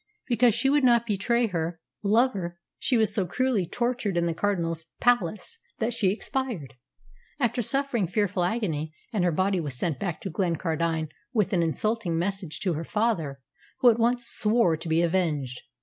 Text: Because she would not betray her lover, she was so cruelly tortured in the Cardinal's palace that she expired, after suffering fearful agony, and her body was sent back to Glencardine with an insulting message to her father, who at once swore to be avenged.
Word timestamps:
Because 0.27 0.55
she 0.55 0.67
would 0.71 0.83
not 0.83 1.05
betray 1.05 1.45
her 1.45 1.79
lover, 2.01 2.57
she 2.79 2.97
was 2.97 3.13
so 3.13 3.27
cruelly 3.27 3.67
tortured 3.67 4.17
in 4.17 4.25
the 4.25 4.33
Cardinal's 4.33 4.85
palace 4.99 5.59
that 5.77 5.93
she 5.93 6.11
expired, 6.11 6.73
after 7.39 7.61
suffering 7.61 8.07
fearful 8.07 8.43
agony, 8.43 8.95
and 9.13 9.23
her 9.23 9.31
body 9.31 9.59
was 9.59 9.75
sent 9.75 9.99
back 9.99 10.19
to 10.21 10.31
Glencardine 10.31 11.09
with 11.33 11.53
an 11.53 11.61
insulting 11.61 12.17
message 12.17 12.61
to 12.61 12.73
her 12.73 12.83
father, 12.83 13.41
who 13.81 13.91
at 13.91 13.99
once 13.99 14.25
swore 14.27 14.75
to 14.75 14.89
be 14.89 15.03
avenged. 15.03 15.61